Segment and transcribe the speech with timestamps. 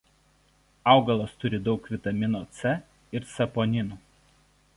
[0.93, 2.73] Augalas turi daug vitamino C
[3.21, 4.01] ir saponinų.